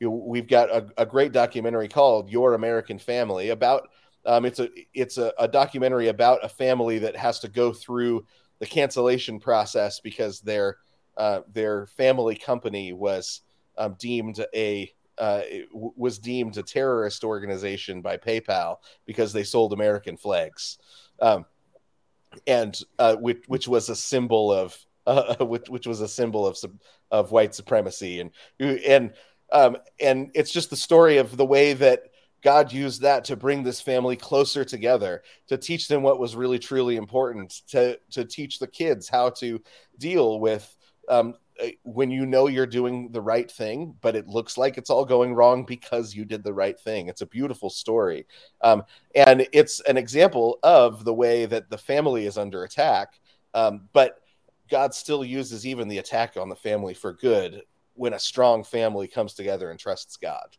you 0.00 0.08
know, 0.08 0.22
we've 0.26 0.48
got 0.48 0.70
a, 0.70 0.86
a, 0.96 1.06
great 1.06 1.32
documentary 1.32 1.88
called 1.88 2.30
Your 2.30 2.54
American 2.54 2.98
Family 2.98 3.50
about. 3.50 3.88
Um, 4.26 4.46
it's 4.46 4.58
a 4.58 4.68
it's 4.94 5.18
a, 5.18 5.32
a, 5.38 5.46
documentary 5.46 6.08
about 6.08 6.42
a 6.42 6.48
family 6.48 6.98
that 6.98 7.14
has 7.14 7.38
to 7.40 7.48
go 7.48 7.72
through 7.72 8.24
the 8.58 8.66
cancellation 8.66 9.38
process 9.38 10.00
because 10.00 10.40
their 10.40 10.78
uh, 11.16 11.40
their 11.52 11.86
family 11.86 12.34
company 12.34 12.92
was 12.92 13.42
um, 13.76 13.96
deemed 13.98 14.44
a 14.54 14.92
uh, 15.18 15.42
was 15.72 16.18
deemed 16.18 16.56
a 16.56 16.62
terrorist 16.62 17.24
organization 17.24 18.00
by 18.00 18.16
PayPal 18.16 18.76
because 19.06 19.32
they 19.32 19.44
sold 19.44 19.72
American 19.72 20.16
flags, 20.16 20.78
um, 21.20 21.44
and 22.46 22.78
uh, 22.98 23.16
which, 23.16 23.44
which 23.46 23.68
was 23.68 23.88
a 23.88 23.96
symbol 23.96 24.52
of 24.52 24.76
uh, 25.06 25.44
which, 25.44 25.68
which 25.68 25.86
was 25.86 26.00
a 26.00 26.08
symbol 26.08 26.46
of 26.46 26.58
of 27.10 27.30
white 27.30 27.54
supremacy, 27.54 28.20
and 28.20 28.30
and 28.60 29.12
um, 29.52 29.76
and 30.00 30.30
it's 30.34 30.50
just 30.50 30.70
the 30.70 30.76
story 30.76 31.18
of 31.18 31.36
the 31.36 31.44
way 31.44 31.74
that 31.74 32.04
God 32.42 32.72
used 32.72 33.02
that 33.02 33.24
to 33.26 33.36
bring 33.36 33.62
this 33.62 33.80
family 33.80 34.16
closer 34.16 34.64
together, 34.64 35.22
to 35.48 35.56
teach 35.56 35.88
them 35.88 36.02
what 36.02 36.18
was 36.18 36.36
really 36.36 36.58
truly 36.58 36.96
important, 36.96 37.62
to 37.68 37.98
to 38.12 38.24
teach 38.24 38.58
the 38.58 38.66
kids 38.66 39.08
how 39.08 39.30
to 39.30 39.60
deal 39.98 40.40
with 40.40 40.74
um, 41.08 41.34
when 41.84 42.10
you 42.10 42.26
know 42.26 42.48
you're 42.48 42.66
doing 42.66 43.10
the 43.12 43.20
right 43.20 43.50
thing, 43.50 43.94
but 44.00 44.16
it 44.16 44.26
looks 44.26 44.58
like 44.58 44.76
it's 44.76 44.90
all 44.90 45.04
going 45.04 45.34
wrong 45.34 45.64
because 45.64 46.14
you 46.14 46.24
did 46.24 46.42
the 46.42 46.52
right 46.52 46.78
thing. 46.78 47.08
It's 47.08 47.20
a 47.20 47.26
beautiful 47.26 47.70
story. 47.70 48.26
Um, 48.60 48.82
and 49.14 49.46
it's 49.52 49.80
an 49.80 49.96
example 49.96 50.58
of 50.62 51.04
the 51.04 51.14
way 51.14 51.46
that 51.46 51.70
the 51.70 51.78
family 51.78 52.26
is 52.26 52.38
under 52.38 52.64
attack. 52.64 53.20
Um, 53.54 53.88
but 53.92 54.20
God 54.68 54.94
still 54.94 55.24
uses 55.24 55.66
even 55.66 55.88
the 55.88 55.98
attack 55.98 56.36
on 56.36 56.48
the 56.48 56.56
family 56.56 56.94
for 56.94 57.12
good 57.12 57.62
when 57.94 58.14
a 58.14 58.18
strong 58.18 58.64
family 58.64 59.06
comes 59.06 59.34
together 59.34 59.70
and 59.70 59.78
trusts 59.78 60.16
God. 60.16 60.56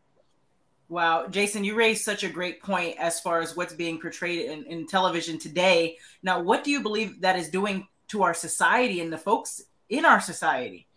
Wow, 0.87 1.27
Jason, 1.27 1.63
you 1.63 1.75
raised 1.75 2.03
such 2.03 2.23
a 2.23 2.29
great 2.29 2.61
point 2.61 2.95
as 2.99 3.19
far 3.19 3.41
as 3.41 3.57
what's 3.57 3.73
being 3.73 3.99
portrayed 3.99 4.49
in, 4.49 4.63
in 4.65 4.87
television 4.87 5.39
today. 5.39 5.97
Now, 6.21 6.41
what 6.41 6.63
do 6.63 6.69
you 6.69 6.81
believe 6.81 7.21
that 7.21 7.37
is 7.37 7.49
doing 7.49 7.87
to 8.09 8.21
our 8.21 8.35
society 8.35 9.01
and 9.01 9.11
the 9.11 9.17
folks 9.17 9.63
in 9.89 10.05
our 10.05 10.19
society? 10.19 10.87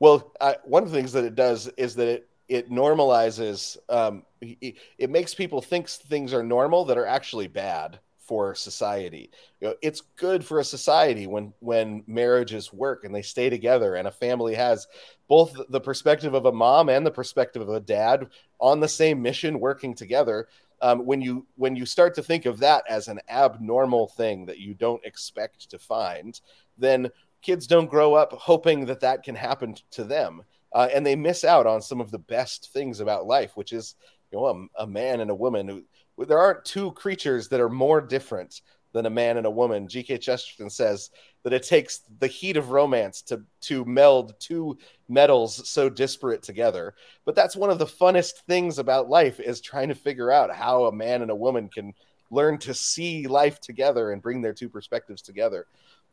Well, 0.00 0.32
one 0.64 0.82
of 0.82 0.90
the 0.90 0.96
things 0.96 1.12
that 1.12 1.24
it 1.24 1.34
does 1.34 1.68
is 1.76 1.94
that 1.96 2.08
it 2.08 2.28
it 2.48 2.70
normalizes. 2.70 3.76
Um, 3.88 4.22
it, 4.40 4.76
it, 4.96 5.10
makes 5.10 5.34
people 5.34 5.60
think 5.60 5.88
things 5.88 6.32
are 6.32 6.42
normal 6.42 6.86
that 6.86 6.96
are 6.96 7.06
actually 7.06 7.46
bad 7.46 7.98
for 8.18 8.54
society. 8.54 9.30
You 9.60 9.68
know, 9.68 9.74
it's 9.82 10.02
good 10.16 10.44
for 10.44 10.58
a 10.58 10.64
society 10.64 11.26
when 11.26 11.52
when 11.60 12.04
marriages 12.06 12.72
work 12.72 13.04
and 13.04 13.14
they 13.14 13.22
stay 13.22 13.50
together, 13.50 13.96
and 13.96 14.08
a 14.08 14.12
family 14.12 14.54
has 14.54 14.86
both 15.28 15.54
the 15.68 15.80
perspective 15.80 16.34
of 16.34 16.46
a 16.46 16.52
mom 16.52 16.88
and 16.88 17.04
the 17.04 17.10
perspective 17.10 17.62
of 17.62 17.68
a 17.68 17.80
dad 17.80 18.28
on 18.60 18.80
the 18.80 18.88
same 18.88 19.20
mission, 19.20 19.60
working 19.60 19.94
together. 19.94 20.48
Um, 20.80 21.04
when 21.06 21.20
you 21.20 21.44
when 21.56 21.74
you 21.74 21.84
start 21.84 22.14
to 22.14 22.22
think 22.22 22.46
of 22.46 22.58
that 22.60 22.84
as 22.88 23.08
an 23.08 23.20
abnormal 23.28 24.08
thing 24.08 24.46
that 24.46 24.58
you 24.58 24.74
don't 24.74 25.04
expect 25.04 25.70
to 25.70 25.78
find, 25.78 26.40
then 26.78 27.10
kids 27.42 27.66
don't 27.66 27.90
grow 27.90 28.14
up 28.14 28.32
hoping 28.32 28.86
that 28.86 29.00
that 29.00 29.22
can 29.22 29.34
happen 29.34 29.74
to 29.92 30.04
them. 30.04 30.42
Uh, 30.72 30.88
and 30.94 31.04
they 31.04 31.16
miss 31.16 31.44
out 31.44 31.66
on 31.66 31.80
some 31.80 32.00
of 32.00 32.10
the 32.10 32.18
best 32.18 32.70
things 32.72 33.00
about 33.00 33.26
life, 33.26 33.52
which 33.56 33.72
is 33.72 33.94
you 34.30 34.38
know 34.38 34.46
a, 34.46 34.82
a 34.82 34.86
man 34.86 35.20
and 35.20 35.30
a 35.30 35.34
woman 35.34 35.66
who 35.68 36.26
there 36.26 36.38
aren't 36.38 36.64
two 36.64 36.92
creatures 36.92 37.48
that 37.48 37.60
are 37.60 37.70
more 37.70 38.00
different 38.00 38.60
than 38.92 39.06
a 39.06 39.10
man 39.10 39.36
and 39.36 39.46
a 39.46 39.50
woman. 39.50 39.86
G.K. 39.86 40.18
Chesterton 40.18 40.70
says 40.70 41.10
that 41.42 41.52
it 41.52 41.62
takes 41.62 42.00
the 42.18 42.26
heat 42.26 42.56
of 42.56 42.70
romance 42.70 43.22
to 43.22 43.42
to 43.62 43.84
meld 43.84 44.34
two 44.40 44.78
metals 45.08 45.68
so 45.68 45.88
disparate 45.88 46.42
together. 46.42 46.94
But 47.24 47.34
that's 47.34 47.56
one 47.56 47.70
of 47.70 47.78
the 47.78 47.86
funnest 47.86 48.42
things 48.46 48.78
about 48.78 49.08
life 49.08 49.40
is 49.40 49.60
trying 49.60 49.88
to 49.88 49.94
figure 49.94 50.30
out 50.30 50.54
how 50.54 50.84
a 50.84 50.92
man 50.92 51.22
and 51.22 51.30
a 51.30 51.36
woman 51.36 51.68
can 51.68 51.94
learn 52.30 52.58
to 52.58 52.74
see 52.74 53.26
life 53.26 53.60
together 53.60 54.10
and 54.12 54.22
bring 54.22 54.42
their 54.42 54.52
two 54.52 54.68
perspectives 54.68 55.22
together. 55.22 55.66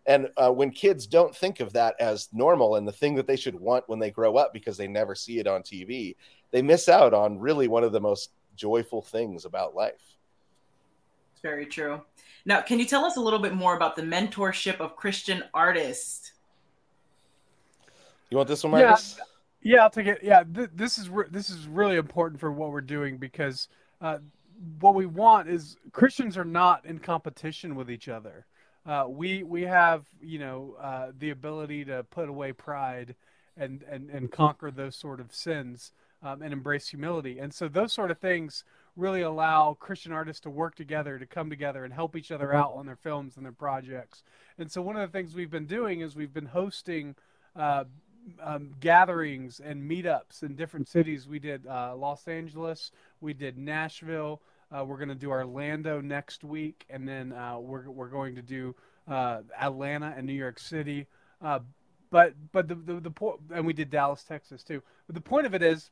And 0.07 0.29
uh, 0.37 0.51
when 0.51 0.69
kids 0.69 1.07
don't 1.07 1.35
think 1.35 1.59
of 1.59 1.73
that 1.73 1.95
as 1.99 2.29
normal 2.31 2.75
and 2.75 2.87
the 2.87 2.91
thing 2.91 3.15
that 3.15 3.25
they 3.25 3.35
should 3.35 3.55
want 3.55 3.87
when 3.87 3.99
they 3.99 4.11
grow 4.11 4.37
up 4.37 4.53
because 4.53 4.77
they 4.77 4.87
never 4.87 5.15
see 5.15 5.39
it 5.39 5.47
on 5.47 5.63
TV, 5.63 6.15
they 6.51 6.61
miss 6.61 6.87
out 6.87 7.13
on 7.13 7.39
really 7.39 7.67
one 7.67 7.83
of 7.83 7.91
the 7.91 7.99
most 7.99 8.31
joyful 8.55 9.01
things 9.01 9.45
about 9.45 9.75
life. 9.75 10.17
It's 11.33 11.41
very 11.41 11.65
true. 11.65 12.01
Now, 12.45 12.61
can 12.61 12.77
you 12.77 12.85
tell 12.85 13.03
us 13.03 13.17
a 13.17 13.19
little 13.19 13.39
bit 13.39 13.55
more 13.55 13.75
about 13.75 13.95
the 13.95 14.03
mentorship 14.03 14.79
of 14.79 14.95
Christian 14.95 15.43
artists? 15.53 16.33
You 18.29 18.37
want 18.37 18.47
this 18.47 18.63
one, 18.63 18.71
Marcus? 18.71 19.17
Yeah, 19.61 19.75
yeah 19.75 19.83
I'll 19.83 19.89
take 19.89 20.05
it. 20.05 20.19
Yeah, 20.21 20.43
th- 20.43 20.69
this 20.75 20.99
is 20.99 21.09
re- 21.09 21.27
this 21.31 21.49
is 21.49 21.67
really 21.67 21.95
important 21.95 22.39
for 22.39 22.51
what 22.51 22.71
we're 22.71 22.81
doing 22.81 23.17
because 23.17 23.69
uh, 24.01 24.19
what 24.79 24.93
we 24.93 25.07
want 25.07 25.49
is 25.49 25.77
Christians 25.91 26.37
are 26.37 26.45
not 26.45 26.85
in 26.85 26.99
competition 26.99 27.75
with 27.75 27.89
each 27.89 28.07
other 28.07 28.45
uh, 28.85 29.05
we 29.07 29.43
we 29.43 29.63
have 29.63 30.05
you 30.21 30.39
know 30.39 30.75
uh, 30.81 31.11
the 31.17 31.31
ability 31.31 31.85
to 31.85 32.03
put 32.03 32.29
away 32.29 32.53
pride 32.53 33.15
and 33.57 33.83
and 33.83 34.09
and 34.09 34.31
conquer 34.31 34.71
those 34.71 34.95
sort 34.95 35.19
of 35.19 35.33
sins 35.33 35.91
um, 36.21 36.41
and 36.41 36.53
embrace 36.53 36.87
humility. 36.87 37.39
And 37.39 37.53
so 37.53 37.67
those 37.67 37.93
sort 37.93 38.11
of 38.11 38.19
things 38.19 38.63
really 38.97 39.21
allow 39.21 39.75
christian 39.79 40.13
artists 40.13 40.39
to 40.41 40.49
work 40.49 40.73
together 40.73 41.19
to 41.19 41.25
come 41.25 41.49
together 41.49 41.83
and 41.83 41.93
help 41.93 42.15
each 42.15 42.31
other 42.31 42.53
out 42.53 42.71
on 42.75 42.85
their 42.85 42.95
films 42.95 43.35
and 43.35 43.45
their 43.45 43.51
projects. 43.51 44.23
And 44.57 44.71
so 44.71 44.81
one 44.81 44.95
of 44.95 45.01
the 45.01 45.17
things 45.17 45.35
we've 45.35 45.51
been 45.51 45.65
doing 45.65 45.99
is 45.99 46.15
we've 46.15 46.33
been 46.33 46.45
hosting 46.45 47.15
uh, 47.55 47.83
um, 48.41 48.71
gatherings 48.79 49.59
and 49.59 49.89
meetups 49.89 50.43
in 50.43 50.55
different 50.55 50.87
cities. 50.87 51.27
We 51.27 51.39
did 51.39 51.67
uh, 51.67 51.95
los 51.95 52.27
angeles 52.27 52.91
we 53.21 53.33
did 53.33 53.57
nashville 53.57 54.41
uh, 54.71 54.83
we're 54.83 54.97
going 54.97 55.09
to 55.09 55.15
do 55.15 55.29
Orlando 55.29 56.01
next 56.01 56.43
week, 56.43 56.85
and 56.89 57.07
then 57.07 57.33
uh, 57.33 57.57
we're 57.59 57.89
we're 57.89 58.09
going 58.09 58.35
to 58.35 58.41
do 58.41 58.75
uh, 59.07 59.41
Atlanta 59.59 60.13
and 60.17 60.25
New 60.25 60.33
York 60.33 60.59
City. 60.59 61.07
Uh, 61.41 61.59
but 62.09 62.33
but 62.51 62.67
the, 62.67 62.75
the 62.75 62.99
the 62.99 63.11
point, 63.11 63.39
and 63.53 63.65
we 63.65 63.73
did 63.73 63.89
Dallas, 63.89 64.23
Texas 64.23 64.63
too. 64.63 64.81
But 65.07 65.15
the 65.15 65.21
point 65.21 65.45
of 65.45 65.53
it 65.53 65.61
is, 65.61 65.91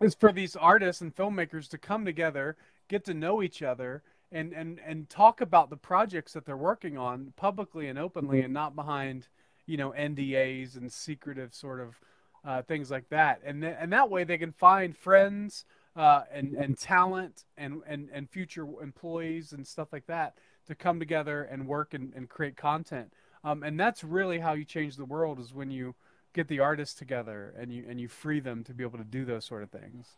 is 0.00 0.14
for 0.14 0.32
these 0.32 0.56
artists 0.56 1.02
and 1.02 1.14
filmmakers 1.14 1.68
to 1.70 1.78
come 1.78 2.04
together, 2.04 2.56
get 2.88 3.04
to 3.04 3.14
know 3.14 3.42
each 3.42 3.62
other, 3.62 4.02
and 4.32 4.52
and 4.52 4.80
and 4.84 5.08
talk 5.10 5.40
about 5.40 5.70
the 5.70 5.76
projects 5.76 6.32
that 6.32 6.46
they're 6.46 6.56
working 6.56 6.96
on 6.96 7.32
publicly 7.36 7.88
and 7.88 7.98
openly, 7.98 8.40
and 8.40 8.54
not 8.54 8.74
behind 8.74 9.28
you 9.66 9.76
know 9.76 9.92
NDAs 9.92 10.76
and 10.76 10.90
secretive 10.90 11.54
sort 11.54 11.80
of 11.80 12.00
uh, 12.44 12.62
things 12.62 12.90
like 12.90 13.08
that. 13.10 13.40
And 13.44 13.62
th- 13.62 13.76
and 13.78 13.92
that 13.92 14.10
way 14.10 14.24
they 14.24 14.38
can 14.38 14.52
find 14.52 14.96
friends 14.96 15.64
uh, 15.96 16.22
and 16.32 16.54
and 16.54 16.78
talent 16.78 17.44
and, 17.56 17.82
and 17.86 18.08
and 18.12 18.28
future 18.30 18.66
employees 18.82 19.52
and 19.52 19.66
stuff 19.66 19.88
like 19.92 20.06
that 20.06 20.38
to 20.66 20.74
come 20.74 20.98
together 20.98 21.44
and 21.44 21.66
work 21.66 21.94
and, 21.94 22.12
and 22.14 22.28
create 22.28 22.56
content. 22.56 23.12
Um, 23.44 23.62
and 23.62 23.78
that's 23.78 24.02
really 24.02 24.38
how 24.38 24.54
you 24.54 24.64
change 24.64 24.96
the 24.96 25.04
world 25.04 25.38
is 25.38 25.52
when 25.52 25.70
you 25.70 25.94
get 26.32 26.48
the 26.48 26.60
artists 26.60 26.94
together 26.94 27.54
and 27.58 27.72
you 27.72 27.84
and 27.88 28.00
you 28.00 28.08
free 28.08 28.40
them 28.40 28.64
to 28.64 28.74
be 28.74 28.82
able 28.82 28.98
to 28.98 29.04
do 29.04 29.24
those 29.24 29.44
sort 29.44 29.62
of 29.62 29.70
things. 29.70 30.08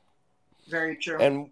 Very 0.69 0.97
true. 0.97 1.19
And 1.19 1.51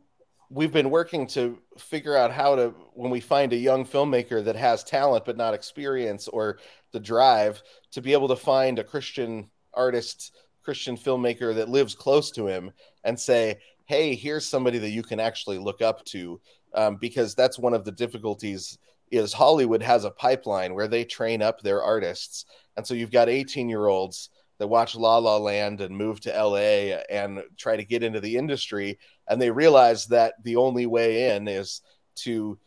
we've 0.51 0.73
been 0.73 0.91
working 0.91 1.27
to 1.27 1.59
figure 1.79 2.17
out 2.17 2.31
how 2.31 2.55
to 2.55 2.75
when 2.95 3.11
we 3.11 3.21
find 3.21 3.53
a 3.53 3.57
young 3.57 3.85
filmmaker 3.85 4.45
that 4.45 4.57
has 4.57 4.85
talent 4.85 5.25
but 5.25 5.37
not 5.37 5.55
experience 5.55 6.29
or 6.29 6.59
the 6.93 7.01
drive 7.01 7.63
to 7.91 8.01
be 8.01 8.13
able 8.13 8.29
to 8.29 8.37
find 8.37 8.79
a 8.79 8.85
Christian 8.85 9.51
artist, 9.73 10.35
Christian 10.63 10.97
filmmaker 10.97 11.55
that 11.55 11.69
lives 11.69 11.95
close 11.95 12.31
to 12.33 12.47
him 12.47 12.73
and 13.03 13.19
say, 13.19 13.59
hey, 13.87 14.15
here's 14.15 14.47
somebody 14.49 14.79
that 14.79 14.91
you 14.91 15.03
can 15.03 15.21
actually 15.21 15.59
look 15.59 15.83
up 15.83 16.05
to, 16.07 16.41
um, 16.75 16.97
because 16.97 17.35
that's 17.35 17.59
one 17.59 17.75
of 17.75 17.85
the 17.85 17.93
difficulties. 17.93 18.79
Is 19.11 19.33
Hollywood 19.33 19.83
has 19.83 20.05
a 20.05 20.11
pipeline 20.11 20.75
where 20.75 20.89
they 20.89 21.05
train 21.05 21.43
up 21.43 21.61
their 21.61 21.83
artists, 21.83 22.47
and 22.77 22.87
so 22.87 22.95
you've 22.95 23.13
got 23.13 23.29
18 23.29 23.69
year 23.69 23.87
olds 23.87 24.31
that 24.59 24.67
watch 24.67 24.97
La 24.97 25.19
La 25.19 25.37
Land 25.37 25.81
and 25.81 25.97
move 25.97 26.21
to 26.21 26.31
LA 26.31 26.97
and 27.11 27.43
try 27.57 27.77
to 27.77 27.85
get 27.85 28.03
into 28.03 28.21
the 28.21 28.37
industry, 28.37 28.99
and 29.29 29.41
they 29.41 29.51
realize 29.51 30.07
that 30.07 30.35
the 30.43 30.57
only 30.57 30.87
way 30.87 31.37
in 31.37 31.49
is 31.49 31.83
to 32.17 32.59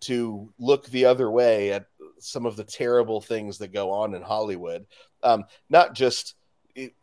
to 0.00 0.52
look 0.58 0.86
the 0.86 1.04
other 1.04 1.30
way 1.30 1.72
at 1.72 1.86
some 2.18 2.44
of 2.44 2.56
the 2.56 2.64
terrible 2.64 3.20
things 3.20 3.58
that 3.58 3.72
go 3.72 3.90
on 3.90 4.14
in 4.14 4.22
Hollywood. 4.22 4.84
Um, 5.22 5.44
not 5.70 5.94
just 5.94 6.34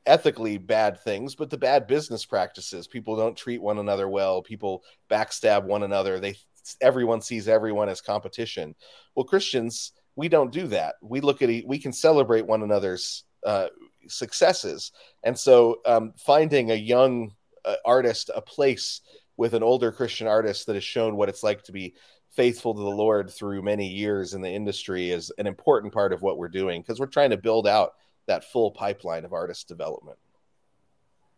ethically 0.06 0.58
bad 0.58 1.00
things, 1.02 1.36
but 1.36 1.50
the 1.50 1.58
bad 1.58 1.88
business 1.88 2.26
practices. 2.26 2.88
People 2.88 3.16
don't 3.16 3.38
treat 3.38 3.62
one 3.62 3.80
another 3.80 4.10
well. 4.10 4.42
People 4.42 4.84
backstab 5.10 5.64
one 5.64 5.84
another. 5.84 6.20
They 6.20 6.36
everyone 6.82 7.22
sees 7.22 7.48
everyone 7.48 7.90
as 7.90 8.02
competition. 8.02 8.76
Well, 9.16 9.26
Christians, 9.26 9.94
we 10.16 10.28
don't 10.28 10.52
do 10.52 10.68
that. 10.68 10.96
We 11.02 11.22
look 11.22 11.42
at 11.42 11.50
we 11.66 11.80
can 11.80 11.94
celebrate 11.94 12.46
one 12.46 12.64
another's 12.64 13.24
uh, 13.46 13.68
successes, 14.08 14.92
and 15.24 15.38
so 15.38 15.80
um, 15.86 16.14
finding 16.18 16.72
a 16.72 16.76
young 16.76 17.34
uh, 17.66 17.76
artist 17.86 18.32
a 18.36 18.42
place 18.42 19.02
with 19.38 19.54
an 19.54 19.64
older 19.64 19.92
Christian 19.92 20.28
artist 20.28 20.66
that 20.66 20.76
has 20.76 20.84
shown 20.84 21.16
what 21.16 21.30
it's 21.30 21.44
like 21.44 21.64
to 21.64 21.72
be 21.72 21.96
faithful 22.32 22.74
to 22.74 22.82
the 22.82 22.90
Lord 22.90 23.30
through 23.30 23.62
many 23.62 23.88
years 23.88 24.34
in 24.34 24.42
the 24.42 24.50
industry 24.50 25.12
is 25.12 25.32
an 25.38 25.48
important 25.48 25.94
part 25.94 26.14
of 26.14 26.22
what 26.22 26.38
we're 26.38 26.50
doing 26.50 26.82
because 26.82 27.00
we're 27.00 27.06
trying 27.08 27.32
to 27.32 27.38
build 27.38 27.68
out 27.68 27.94
that 28.30 28.46
full 28.46 28.72
pipeline 28.72 29.26
of 29.26 29.34
artist 29.34 29.68
development. 29.68 30.18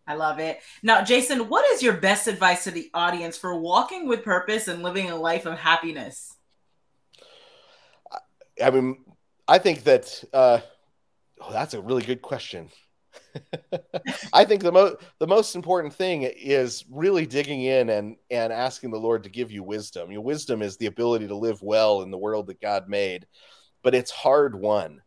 I 0.07 0.15
love 0.15 0.39
it. 0.39 0.60
Now, 0.83 1.03
Jason, 1.03 1.50
what 1.50 1.65
is 1.71 1.81
your 1.81 1.93
best 1.93 2.27
advice 2.27 2.65
to 2.65 2.71
the 2.71 2.89
audience 2.93 3.38
for 3.38 3.60
walking 3.60 4.07
with 4.07 4.24
purpose 4.24 4.67
and 4.67 4.83
living 4.83 5.10
a 5.10 5.15
life 5.15 5.45
of 5.45 5.57
happiness? 5.57 6.36
I 8.62 8.69
mean, 8.69 8.98
I 9.48 9.57
think 9.57 9.83
that 9.83 10.24
uh, 10.33 10.60
oh, 11.39 11.51
that's 11.51 11.74
a 11.74 11.81
really 11.81 12.03
good 12.03 12.21
question. 12.21 12.69
I 14.33 14.45
think 14.45 14.62
the 14.62 14.71
most 14.71 14.98
the 15.19 15.27
most 15.27 15.55
important 15.55 15.93
thing 15.93 16.24
is 16.24 16.83
really 16.89 17.25
digging 17.25 17.62
in 17.62 17.89
and 17.89 18.15
and 18.29 18.51
asking 18.51 18.91
the 18.91 19.00
Lord 19.00 19.24
to 19.24 19.29
give 19.29 19.51
you 19.51 19.63
wisdom. 19.63 20.12
Your 20.12 20.21
wisdom 20.21 20.62
is 20.62 20.77
the 20.77 20.86
ability 20.88 21.27
to 21.27 21.36
live 21.36 21.62
well 21.62 22.01
in 22.01 22.12
the 22.12 22.17
world 22.17 22.48
that 22.48 22.62
God 22.62 22.89
made, 22.89 23.27
but 23.83 23.95
it's 23.95 24.12
hard 24.12 24.60
won 24.60 25.01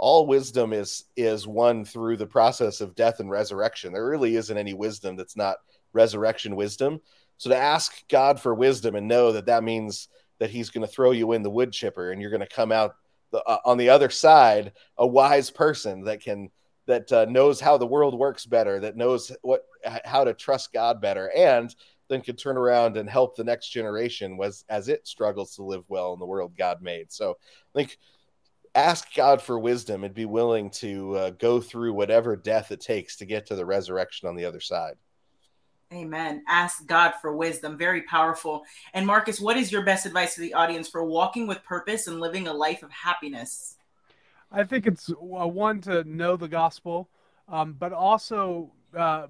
all 0.00 0.26
wisdom 0.26 0.72
is 0.72 1.04
is 1.14 1.46
won 1.46 1.84
through 1.84 2.16
the 2.16 2.26
process 2.26 2.80
of 2.80 2.94
death 2.94 3.20
and 3.20 3.30
resurrection. 3.30 3.92
There 3.92 4.06
really 4.06 4.34
isn't 4.34 4.56
any 4.56 4.72
wisdom 4.72 5.14
that's 5.14 5.36
not 5.36 5.58
resurrection 5.92 6.56
wisdom. 6.56 7.02
So 7.36 7.50
to 7.50 7.56
ask 7.56 8.08
God 8.08 8.40
for 8.40 8.54
wisdom 8.54 8.94
and 8.96 9.06
know 9.06 9.32
that 9.32 9.46
that 9.46 9.62
means 9.62 10.08
that 10.38 10.48
He's 10.48 10.70
going 10.70 10.86
to 10.86 10.92
throw 10.92 11.10
you 11.10 11.32
in 11.32 11.42
the 11.42 11.50
wood 11.50 11.70
chipper 11.70 12.12
and 12.12 12.20
you're 12.20 12.30
going 12.30 12.40
to 12.40 12.46
come 12.46 12.72
out 12.72 12.94
the, 13.30 13.42
uh, 13.44 13.58
on 13.66 13.76
the 13.76 13.90
other 13.90 14.08
side 14.08 14.72
a 14.96 15.06
wise 15.06 15.50
person 15.50 16.04
that 16.04 16.20
can 16.20 16.50
that 16.86 17.12
uh, 17.12 17.26
knows 17.26 17.60
how 17.60 17.76
the 17.76 17.86
world 17.86 18.18
works 18.18 18.46
better, 18.46 18.80
that 18.80 18.96
knows 18.96 19.30
what 19.42 19.66
how 19.84 20.24
to 20.24 20.32
trust 20.32 20.72
God 20.72 21.02
better, 21.02 21.30
and 21.36 21.74
then 22.08 22.22
can 22.22 22.36
turn 22.36 22.56
around 22.56 22.96
and 22.96 23.08
help 23.08 23.36
the 23.36 23.44
next 23.44 23.68
generation 23.68 24.38
was 24.38 24.64
as 24.70 24.88
it 24.88 25.06
struggles 25.06 25.54
to 25.56 25.62
live 25.62 25.84
well 25.88 26.14
in 26.14 26.18
the 26.18 26.26
world 26.26 26.56
God 26.56 26.80
made. 26.80 27.12
So 27.12 27.36
I 27.74 27.78
think 27.78 27.98
ask 28.80 29.14
God 29.14 29.42
for 29.42 29.58
wisdom 29.58 30.04
and 30.04 30.14
be 30.14 30.24
willing 30.24 30.70
to 30.70 31.16
uh, 31.16 31.30
go 31.30 31.60
through 31.60 31.92
whatever 31.92 32.36
death 32.36 32.72
it 32.72 32.80
takes 32.80 33.16
to 33.16 33.26
get 33.26 33.46
to 33.46 33.54
the 33.54 33.66
resurrection 33.66 34.28
on 34.28 34.36
the 34.36 34.44
other 34.44 34.60
side. 34.60 34.94
Amen. 35.92 36.44
Ask 36.48 36.86
God 36.86 37.14
for 37.20 37.36
wisdom. 37.36 37.76
Very 37.76 38.02
powerful. 38.02 38.62
And 38.94 39.06
Marcus, 39.06 39.40
what 39.40 39.56
is 39.56 39.72
your 39.72 39.84
best 39.84 40.06
advice 40.06 40.36
to 40.36 40.40
the 40.40 40.54
audience 40.54 40.88
for 40.88 41.04
walking 41.04 41.46
with 41.46 41.62
purpose 41.64 42.06
and 42.06 42.20
living 42.20 42.46
a 42.46 42.52
life 42.52 42.82
of 42.82 42.92
happiness? 42.92 43.76
I 44.52 44.64
think 44.64 44.86
it's 44.86 45.10
uh, 45.10 45.14
one 45.46 45.80
to 45.82 46.04
know 46.04 46.36
the 46.36 46.48
gospel, 46.48 47.08
um, 47.48 47.74
but 47.78 47.92
also 47.92 48.70
uh, 48.96 49.26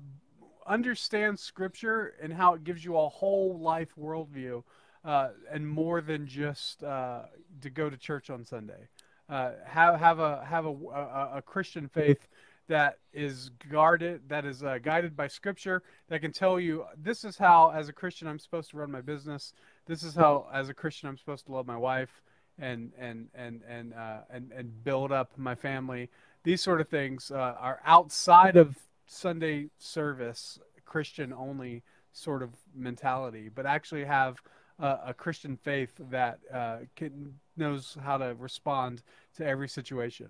understand 0.67 1.39
scripture 1.39 2.15
and 2.23 2.33
how 2.33 2.55
it 2.55 2.65
gives 2.65 2.85
you 2.85 2.97
a 2.99 3.09
whole 3.09 3.59
life 3.59 3.93
worldview 3.99 4.63
uh, 5.05 5.31
and 5.51 5.67
more 5.67 6.03
than 6.03 6.27
just 6.27 6.85
uh, 6.85 7.23
to 7.63 7.71
go 7.71 7.89
to 7.89 7.97
church 7.97 8.29
on 8.29 8.45
Sunday 8.45 8.89
uh, 9.31 9.53
have 9.65 9.99
have 10.01 10.19
a 10.19 10.45
have 10.45 10.67
a, 10.67 10.71
a, 10.71 11.31
a, 11.37 11.43
Christian 11.43 11.89
faith 11.89 12.27
that 12.69 12.99
is 13.13 13.51
guarded, 13.71 14.23
that 14.29 14.45
is 14.45 14.63
uh, 14.63 14.79
guided 14.83 15.17
by 15.17 15.29
Scripture, 15.29 15.83
that 16.09 16.21
can 16.21 16.33
tell 16.33 16.59
you 16.59 16.85
this 16.97 17.25
is 17.25 17.39
how, 17.39 17.71
as 17.71 17.89
a 17.89 17.93
Christian, 17.93 18.27
I'm 18.27 18.39
supposed 18.39 18.71
to 18.71 18.77
run 18.77 18.91
my 18.91 19.01
business. 19.01 19.53
This 19.87 20.03
is 20.03 20.15
how, 20.15 20.49
as 20.53 20.69
a 20.69 20.75
Christian, 20.75 21.09
I'm 21.09 21.17
supposed 21.17 21.47
to 21.47 21.53
love 21.53 21.67
my 21.67 21.77
wife 21.77 22.23
and 22.59 22.93
and 22.99 23.29
and 23.35 23.63
and 23.69 23.95
uh, 23.95 24.19
and 24.31 24.51
and 24.53 24.85
build 24.85 25.13
up 25.13 25.33
my 25.37 25.55
family. 25.55 26.11
These 26.43 26.61
sort 26.61 26.81
of 26.81 26.89
things 26.89 27.31
uh, 27.31 27.37
are 27.37 27.81
outside 27.85 28.57
of 28.57 28.77
Sunday 29.07 29.71
service, 29.79 30.59
Christian 30.85 31.33
only 31.33 31.83
sort 32.13 32.43
of 32.43 32.51
mentality, 32.75 33.49
but 33.55 33.67
actually 33.67 34.05
have 34.05 34.41
a, 34.79 34.99
a 35.09 35.15
Christian 35.15 35.57
faith 35.57 35.93
that 36.11 36.41
uh, 36.53 36.79
can, 36.97 37.35
knows 37.61 37.97
how 38.03 38.19
to 38.19 38.35
respond 38.39 39.03
to 39.37 39.47
every 39.47 39.69
situation. 39.69 40.29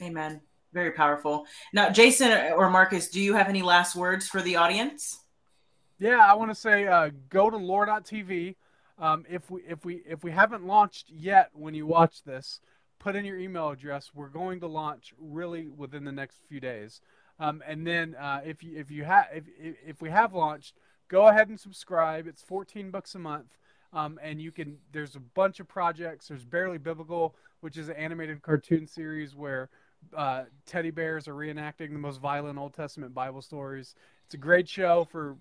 Amen. 0.00 0.40
Very 0.72 0.92
powerful. 0.92 1.46
Now, 1.74 1.90
Jason 1.90 2.32
or 2.54 2.70
Marcus, 2.70 3.08
do 3.08 3.20
you 3.20 3.34
have 3.34 3.48
any 3.48 3.60
last 3.62 3.94
words 3.94 4.26
for 4.26 4.40
the 4.40 4.56
audience? 4.56 5.20
Yeah, 5.98 6.20
I 6.26 6.34
want 6.34 6.50
to 6.50 6.54
say 6.54 6.86
uh, 6.86 7.10
go 7.28 7.50
to 7.50 7.56
loor.tv. 7.56 8.56
Um, 8.98 9.24
if 9.28 9.50
we 9.50 9.62
if 9.62 9.84
we 9.84 10.02
if 10.06 10.24
we 10.24 10.30
haven't 10.30 10.66
launched 10.66 11.10
yet 11.10 11.50
when 11.52 11.74
you 11.74 11.86
watch 11.86 12.22
this, 12.22 12.60
put 12.98 13.16
in 13.16 13.24
your 13.24 13.36
email 13.36 13.68
address. 13.68 14.10
We're 14.14 14.28
going 14.28 14.60
to 14.60 14.66
launch 14.66 15.12
really 15.18 15.68
within 15.68 16.04
the 16.04 16.12
next 16.12 16.40
few 16.48 16.60
days. 16.60 17.00
Um, 17.38 17.62
and 17.66 17.86
then 17.86 18.14
uh, 18.14 18.40
if 18.44 18.62
you 18.62 18.78
if 18.78 18.90
you 18.90 19.04
have 19.04 19.26
if 19.34 19.44
if 19.86 20.00
we 20.00 20.10
have 20.10 20.34
launched, 20.34 20.78
go 21.08 21.28
ahead 21.28 21.48
and 21.48 21.58
subscribe. 21.58 22.26
It's 22.26 22.42
14 22.42 22.90
bucks 22.90 23.14
a 23.14 23.18
month. 23.18 23.58
Um, 23.92 24.18
and 24.22 24.40
you 24.40 24.52
can 24.52 24.78
there's 24.92 25.16
a 25.16 25.20
bunch 25.20 25.60
of 25.60 25.68
projects. 25.68 26.28
There's 26.28 26.44
Barely 26.44 26.78
Biblical, 26.78 27.34
which 27.60 27.76
is 27.76 27.88
an 27.88 27.96
animated 27.96 28.42
cartoon 28.42 28.86
series 28.86 29.34
where 29.34 29.68
uh, 30.16 30.44
teddy 30.66 30.90
bears 30.90 31.28
are 31.28 31.34
reenacting 31.34 31.92
the 31.92 31.98
most 31.98 32.20
violent 32.20 32.58
Old 32.58 32.74
Testament 32.74 33.14
Bible 33.14 33.42
stories. 33.42 33.94
It's 34.26 34.34
a 34.34 34.38
great 34.38 34.68
show 34.68 35.06
for 35.10 35.36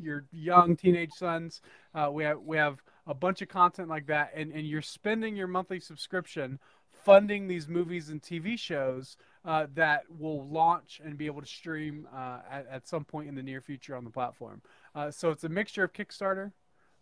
your 0.00 0.24
young 0.32 0.76
teenage 0.76 1.12
sons. 1.12 1.60
Uh, 1.94 2.10
we 2.12 2.24
have 2.24 2.40
we 2.40 2.56
have 2.56 2.82
a 3.06 3.14
bunch 3.14 3.42
of 3.42 3.48
content 3.48 3.88
like 3.88 4.06
that, 4.06 4.32
and 4.34 4.52
and 4.52 4.66
you're 4.66 4.82
spending 4.82 5.36
your 5.36 5.46
monthly 5.48 5.80
subscription 5.80 6.58
funding 7.04 7.46
these 7.46 7.68
movies 7.68 8.08
and 8.08 8.20
TV 8.20 8.58
shows 8.58 9.16
uh, 9.44 9.66
that 9.74 10.02
will 10.18 10.46
launch 10.48 11.00
and 11.04 11.16
be 11.16 11.26
able 11.26 11.40
to 11.40 11.46
stream 11.46 12.06
uh, 12.14 12.40
at, 12.50 12.66
at 12.70 12.88
some 12.88 13.04
point 13.04 13.28
in 13.28 13.34
the 13.34 13.42
near 13.42 13.60
future 13.60 13.96
on 13.96 14.04
the 14.04 14.10
platform. 14.10 14.60
Uh, 14.94 15.10
so 15.10 15.30
it's 15.30 15.44
a 15.44 15.48
mixture 15.48 15.84
of 15.84 15.92
Kickstarter 15.92 16.52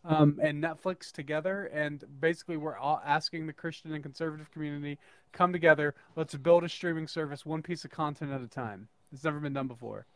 um, 0.06 0.38
and 0.40 0.62
Netflix 0.62 1.10
together, 1.10 1.66
and 1.66 2.04
basically 2.20 2.56
we're 2.56 2.76
all 2.76 3.02
asking 3.04 3.46
the 3.46 3.52
Christian 3.52 3.92
and 3.92 4.02
conservative 4.02 4.50
community 4.52 4.98
come 5.32 5.52
together. 5.52 5.94
Let's 6.14 6.34
build 6.34 6.64
a 6.64 6.68
streaming 6.68 7.08
service, 7.08 7.44
one 7.44 7.62
piece 7.62 7.84
of 7.84 7.90
content 7.90 8.32
at 8.32 8.40
a 8.40 8.48
time. 8.48 8.88
It's 9.12 9.24
never 9.24 9.40
been 9.40 9.52
done 9.52 9.68
before. 9.68 10.06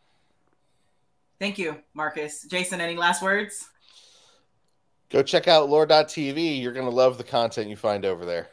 Thank 1.39 1.59
you, 1.59 1.77
Marcus. 1.95 2.45
Jason, 2.45 2.81
any 2.81 2.97
last 2.97 3.23
words? 3.23 3.69
Go 5.11 5.23
check 5.23 5.49
out 5.49 5.69
loor.tv. 5.69 6.61
You're 6.61 6.73
going 6.73 6.89
to 6.89 6.95
love 6.95 7.19
the 7.19 7.25
content 7.25 7.69
you 7.69 7.77
find 7.77 8.05
over 8.05 8.25
there. 8.25 8.49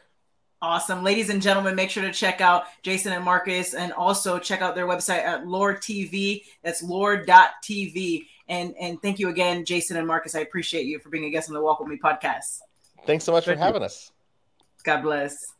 Awesome. 0.60 1.04
Ladies 1.04 1.30
and 1.30 1.40
gentlemen, 1.40 1.76
make 1.76 1.88
sure 1.88 2.02
to 2.02 2.12
check 2.12 2.40
out 2.40 2.64
Jason 2.82 3.12
and 3.12 3.24
Marcus 3.24 3.74
and 3.74 3.92
also 3.92 4.40
check 4.40 4.60
out 4.60 4.74
their 4.74 4.88
website 4.88 5.22
at 5.22 5.46
Loor 5.46 5.76
TV. 5.76 6.42
That's 6.64 6.82
loor.tv. 6.82 8.26
And 8.48 8.74
and 8.80 9.00
thank 9.02 9.18
you 9.18 9.28
again, 9.28 9.64
Jason 9.64 9.96
and 9.96 10.06
Marcus. 10.06 10.34
I 10.34 10.40
appreciate 10.40 10.86
you 10.86 10.98
for 10.98 11.10
being 11.10 11.24
a 11.24 11.30
guest 11.30 11.48
on 11.48 11.54
the 11.54 11.60
Walk 11.60 11.80
With 11.80 11.88
Me 11.88 11.98
podcast. 12.02 12.60
Thanks 13.06 13.24
so 13.24 13.32
much 13.32 13.44
thank 13.44 13.58
for 13.58 13.64
having 13.64 13.82
us. 13.82 14.10
God 14.84 15.02
bless. 15.02 15.52